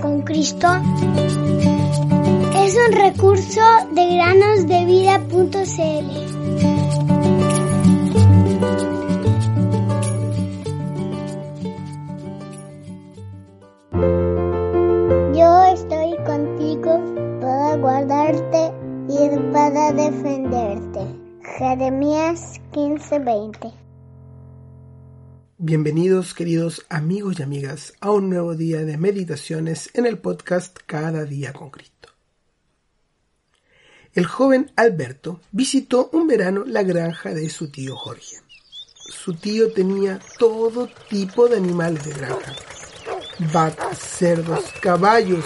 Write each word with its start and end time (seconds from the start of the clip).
con 0.00 0.22
Cristo 0.22 0.68
es 2.54 2.76
un 2.76 2.92
recurso 2.92 3.60
de 3.92 4.14
granosdevida.cl. 4.14 5.42
Yo 15.34 15.62
estoy 15.74 16.16
contigo 16.24 17.00
para 17.40 17.76
guardarte 17.76 18.72
y 19.08 19.52
para 19.52 19.92
defenderte. 19.92 21.00
Jeremías 21.58 22.60
15:20 22.72 23.72
Bienvenidos 25.64 26.34
queridos 26.34 26.84
amigos 26.88 27.38
y 27.38 27.44
amigas 27.44 27.92
a 28.00 28.10
un 28.10 28.28
nuevo 28.28 28.56
día 28.56 28.80
de 28.80 28.98
meditaciones 28.98 29.90
en 29.94 30.06
el 30.06 30.18
podcast 30.18 30.76
Cada 30.86 31.24
día 31.24 31.52
con 31.52 31.70
Cristo. 31.70 32.08
El 34.12 34.26
joven 34.26 34.72
Alberto 34.74 35.40
visitó 35.52 36.10
un 36.14 36.26
verano 36.26 36.64
la 36.66 36.82
granja 36.82 37.32
de 37.32 37.48
su 37.48 37.70
tío 37.70 37.94
Jorge. 37.94 38.38
Su 39.08 39.34
tío 39.34 39.72
tenía 39.72 40.18
todo 40.36 40.88
tipo 41.08 41.46
de 41.46 41.58
animales 41.58 42.06
de 42.06 42.14
granja. 42.14 42.54
Vacas, 43.52 44.00
cerdos, 44.00 44.64
caballos, 44.80 45.44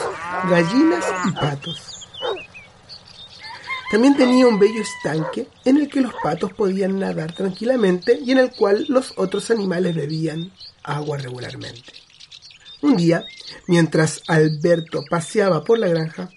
gallinas 0.49 1.05
y 1.29 1.33
patos. 1.33 1.96
También 3.91 4.17
tenía 4.17 4.49
un 4.49 4.59
bello 4.59 4.83
estanque 4.83 5.49
en 5.65 5.77
el 5.77 5.89
que 5.89 6.01
los 6.01 6.13
patos 6.23 6.53
podían 6.53 6.99
nadar 6.99 7.33
tranquilamente 7.33 8.19
y 8.21 8.33
en 8.33 8.39
el 8.39 8.51
cual 8.51 8.85
los 8.89 9.13
otros 9.17 9.51
animales 9.51 9.95
bebían 9.95 10.53
agua 10.83 11.19
regularmente. 11.19 11.93
Un 12.83 12.97
día, 12.97 13.25
mientras 13.69 14.23
Alberto 14.27 15.05
paseaba 15.09 15.63
por 15.63 15.79
la 15.79 15.87
granja, 15.87 16.31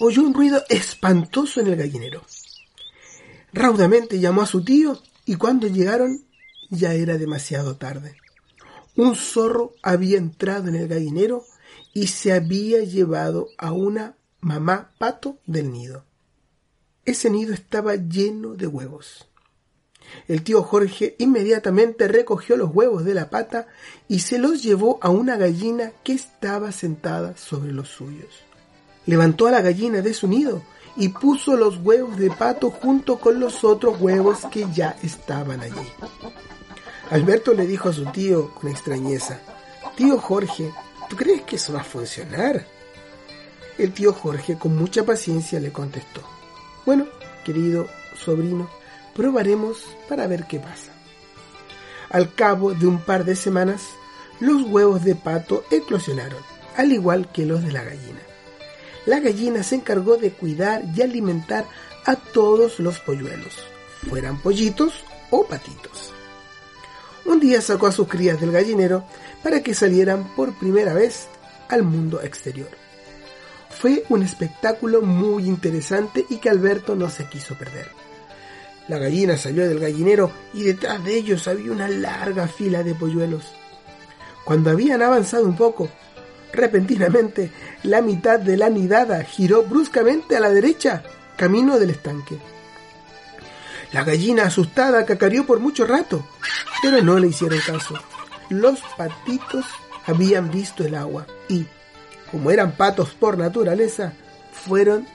oyó 0.00 0.22
un 0.22 0.34
ruido 0.34 0.62
espantoso 0.68 1.60
en 1.60 1.68
el 1.68 1.76
gallinero. 1.76 2.22
Raudamente 3.54 4.20
llamó 4.20 4.42
a 4.42 4.46
su 4.46 4.62
tío 4.62 5.00
y 5.24 5.36
cuando 5.36 5.68
llegaron 5.68 6.24
ya 6.68 6.92
era 6.92 7.16
demasiado 7.16 7.76
tarde. 7.76 8.16
Un 8.96 9.16
zorro 9.16 9.72
había 9.82 10.18
entrado 10.18 10.68
en 10.68 10.74
el 10.74 10.88
gallinero 10.88 11.44
y 11.94 12.08
se 12.08 12.32
había 12.32 12.80
llevado 12.84 13.48
a 13.56 13.72
una 13.72 14.14
mamá 14.40 14.90
pato 14.98 15.38
del 15.46 15.72
nido. 15.72 16.04
Ese 17.04 17.30
nido 17.30 17.52
estaba 17.52 17.96
lleno 17.96 18.54
de 18.54 18.66
huevos. 18.66 19.26
El 20.28 20.42
tío 20.42 20.62
Jorge 20.62 21.16
inmediatamente 21.18 22.06
recogió 22.06 22.56
los 22.56 22.70
huevos 22.72 23.04
de 23.04 23.14
la 23.14 23.30
pata 23.30 23.66
y 24.08 24.20
se 24.20 24.38
los 24.38 24.62
llevó 24.62 24.98
a 25.00 25.10
una 25.10 25.36
gallina 25.36 25.92
que 26.04 26.12
estaba 26.12 26.70
sentada 26.70 27.36
sobre 27.36 27.72
los 27.72 27.88
suyos. 27.88 28.44
Levantó 29.06 29.46
a 29.46 29.50
la 29.50 29.62
gallina 29.62 30.00
de 30.00 30.14
su 30.14 30.28
nido 30.28 30.62
y 30.96 31.08
puso 31.08 31.56
los 31.56 31.78
huevos 31.78 32.18
de 32.18 32.30
pato 32.30 32.70
junto 32.70 33.18
con 33.18 33.40
los 33.40 33.64
otros 33.64 34.00
huevos 34.00 34.40
que 34.50 34.66
ya 34.72 34.96
estaban 35.02 35.60
allí. 35.60 35.88
Alberto 37.10 37.52
le 37.52 37.66
dijo 37.66 37.88
a 37.88 37.92
su 37.92 38.06
tío 38.06 38.54
con 38.54 38.70
extrañeza, 38.70 39.40
Tío 39.96 40.18
Jorge, 40.18 40.72
¿tú 41.08 41.16
crees 41.16 41.42
que 41.42 41.56
eso 41.56 41.72
va 41.72 41.80
a 41.80 41.84
funcionar? 41.84 42.64
El 43.76 43.92
tío 43.92 44.12
Jorge 44.12 44.56
con 44.56 44.76
mucha 44.76 45.04
paciencia 45.04 45.58
le 45.58 45.72
contestó, 45.72 46.22
bueno, 46.84 47.06
querido 47.44 47.88
sobrino, 48.16 48.68
probaremos 49.14 49.78
para 50.08 50.26
ver 50.26 50.46
qué 50.46 50.58
pasa. 50.58 50.92
Al 52.10 52.34
cabo 52.34 52.74
de 52.74 52.86
un 52.86 52.98
par 53.00 53.24
de 53.24 53.36
semanas, 53.36 53.82
los 54.40 54.62
huevos 54.62 55.04
de 55.04 55.14
pato 55.14 55.64
eclosionaron, 55.70 56.42
al 56.76 56.92
igual 56.92 57.30
que 57.32 57.46
los 57.46 57.62
de 57.62 57.72
la 57.72 57.84
gallina. 57.84 58.20
La 59.06 59.20
gallina 59.20 59.62
se 59.62 59.76
encargó 59.76 60.16
de 60.16 60.30
cuidar 60.30 60.82
y 60.94 61.02
alimentar 61.02 61.64
a 62.04 62.16
todos 62.16 62.80
los 62.80 62.98
polluelos, 63.00 63.64
fueran 64.08 64.40
pollitos 64.40 65.04
o 65.30 65.44
patitos. 65.44 66.12
Un 67.24 67.38
día 67.38 67.60
sacó 67.60 67.86
a 67.86 67.92
sus 67.92 68.08
crías 68.08 68.40
del 68.40 68.52
gallinero 68.52 69.04
para 69.42 69.62
que 69.62 69.74
salieran 69.74 70.24
por 70.34 70.52
primera 70.58 70.92
vez 70.92 71.28
al 71.68 71.84
mundo 71.84 72.20
exterior. 72.20 72.81
Fue 73.78 74.04
un 74.08 74.22
espectáculo 74.22 75.02
muy 75.02 75.46
interesante 75.46 76.24
y 76.28 76.36
que 76.36 76.50
Alberto 76.50 76.94
no 76.94 77.10
se 77.10 77.26
quiso 77.26 77.56
perder. 77.56 77.88
La 78.88 78.98
gallina 78.98 79.36
salió 79.36 79.68
del 79.68 79.80
gallinero 79.80 80.30
y 80.52 80.64
detrás 80.64 81.02
de 81.04 81.16
ellos 81.16 81.48
había 81.48 81.72
una 81.72 81.88
larga 81.88 82.48
fila 82.48 82.82
de 82.82 82.94
polluelos. 82.94 83.44
Cuando 84.44 84.70
habían 84.70 85.02
avanzado 85.02 85.44
un 85.44 85.56
poco, 85.56 85.88
repentinamente 86.52 87.50
la 87.84 88.02
mitad 88.02 88.38
de 88.38 88.56
la 88.56 88.68
nidada 88.68 89.22
giró 89.24 89.62
bruscamente 89.62 90.36
a 90.36 90.40
la 90.40 90.50
derecha, 90.50 91.02
camino 91.36 91.78
del 91.78 91.90
estanque. 91.90 92.38
La 93.92 94.04
gallina 94.04 94.44
asustada 94.44 95.04
cacareó 95.04 95.46
por 95.46 95.60
mucho 95.60 95.86
rato, 95.86 96.26
pero 96.82 97.02
no 97.02 97.18
le 97.18 97.28
hicieron 97.28 97.60
caso. 97.60 97.94
Los 98.48 98.80
patitos 98.96 99.64
habían 100.06 100.50
visto 100.50 100.84
el 100.84 100.94
agua 100.94 101.26
y, 101.48 101.66
como 102.32 102.50
eran 102.50 102.72
patos 102.72 103.10
por 103.10 103.36
naturaleza, 103.36 104.14
fueron 104.52 105.06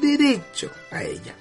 derecho 0.00 0.70
a 0.92 1.02
ella. 1.02 1.34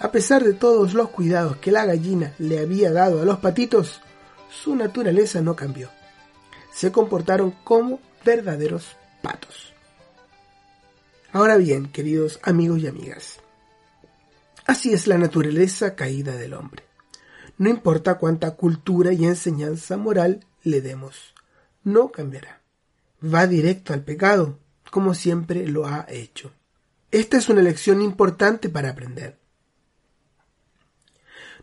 A 0.00 0.10
pesar 0.10 0.42
de 0.42 0.52
todos 0.52 0.94
los 0.94 1.10
cuidados 1.10 1.58
que 1.58 1.70
la 1.70 1.84
gallina 1.84 2.34
le 2.38 2.58
había 2.58 2.90
dado 2.90 3.22
a 3.22 3.24
los 3.24 3.38
patitos, 3.38 4.00
su 4.50 4.74
naturaleza 4.74 5.40
no 5.42 5.54
cambió. 5.54 5.90
Se 6.72 6.90
comportaron 6.90 7.52
como 7.62 8.00
verdaderos 8.24 8.96
patos. 9.22 9.72
Ahora 11.32 11.56
bien, 11.56 11.92
queridos 11.92 12.40
amigos 12.42 12.80
y 12.80 12.88
amigas, 12.88 13.38
así 14.66 14.92
es 14.92 15.06
la 15.06 15.18
naturaleza 15.18 15.94
caída 15.94 16.34
del 16.34 16.54
hombre. 16.54 16.82
No 17.58 17.68
importa 17.68 18.18
cuánta 18.18 18.56
cultura 18.56 19.12
y 19.12 19.24
enseñanza 19.24 19.96
moral 19.96 20.44
le 20.64 20.80
demos, 20.80 21.34
no 21.84 22.10
cambiará 22.10 22.59
va 23.22 23.46
directo 23.46 23.92
al 23.92 24.02
pecado, 24.02 24.58
como 24.90 25.14
siempre 25.14 25.66
lo 25.66 25.86
ha 25.86 26.06
hecho. 26.08 26.52
Esta 27.10 27.36
es 27.36 27.48
una 27.48 27.62
lección 27.62 28.02
importante 28.02 28.68
para 28.68 28.90
aprender. 28.90 29.38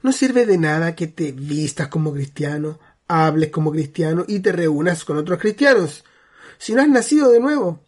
No 0.04 0.12
sirve 0.12 0.46
de 0.46 0.58
nada 0.58 0.96
que 0.96 1.08
te 1.08 1.32
vistas 1.32 1.88
como 1.88 2.14
cristiano, 2.14 2.80
hables 3.08 3.50
como 3.50 3.72
cristiano 3.72 4.26
y 4.28 4.40
te 4.40 4.52
reúnas 4.52 5.06
con 5.06 5.18
otros 5.18 5.40
cristianos. 5.40 6.04
Si 6.58 6.74
no 6.74 6.82
has 6.82 6.90
nacido 6.90 7.30
de 7.30 7.40
nuevo, 7.40 7.84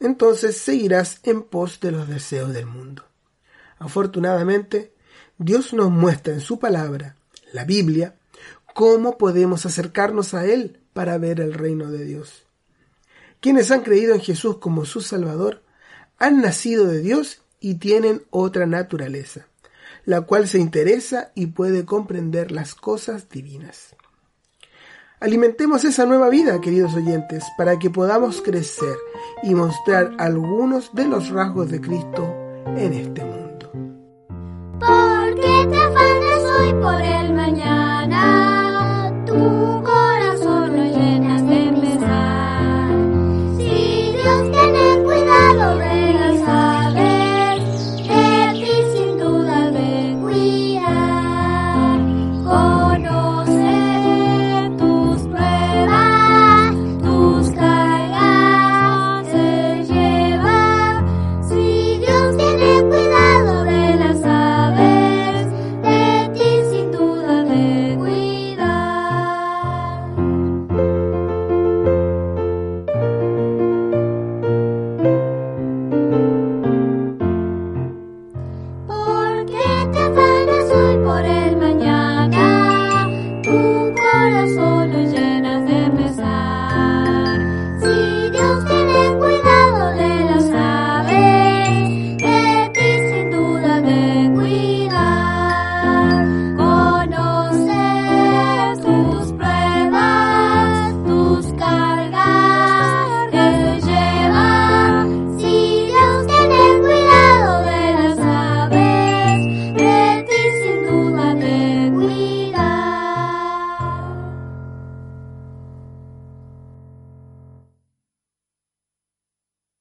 entonces 0.00 0.56
seguirás 0.56 1.20
en 1.22 1.42
pos 1.42 1.80
de 1.80 1.92
los 1.92 2.08
deseos 2.08 2.52
del 2.52 2.66
mundo. 2.66 3.04
Afortunadamente, 3.78 4.92
Dios 5.38 5.72
nos 5.72 5.90
muestra 5.90 6.34
en 6.34 6.40
su 6.40 6.58
palabra, 6.58 7.16
la 7.52 7.64
Biblia, 7.64 8.16
cómo 8.74 9.16
podemos 9.18 9.66
acercarnos 9.66 10.34
a 10.34 10.46
Él 10.46 10.80
para 10.92 11.18
ver 11.18 11.40
el 11.40 11.54
reino 11.54 11.90
de 11.90 12.04
Dios. 12.04 12.44
Quienes 13.44 13.70
han 13.70 13.82
creído 13.82 14.14
en 14.14 14.22
Jesús 14.22 14.56
como 14.56 14.86
su 14.86 15.02
Salvador 15.02 15.60
han 16.18 16.40
nacido 16.40 16.86
de 16.86 17.02
Dios 17.02 17.42
y 17.60 17.74
tienen 17.74 18.22
otra 18.30 18.64
naturaleza, 18.64 19.48
la 20.06 20.22
cual 20.22 20.48
se 20.48 20.58
interesa 20.58 21.30
y 21.34 21.48
puede 21.48 21.84
comprender 21.84 22.50
las 22.50 22.74
cosas 22.74 23.28
divinas. 23.28 23.96
Alimentemos 25.20 25.84
esa 25.84 26.06
nueva 26.06 26.30
vida, 26.30 26.58
queridos 26.62 26.94
oyentes, 26.94 27.44
para 27.58 27.78
que 27.78 27.90
podamos 27.90 28.40
crecer 28.40 28.96
y 29.42 29.54
mostrar 29.54 30.14
algunos 30.16 30.94
de 30.94 31.04
los 31.06 31.28
rasgos 31.28 31.70
de 31.70 31.82
Cristo 31.82 32.24
en 32.78 32.94
este 32.94 33.24
mundo. 33.24 33.70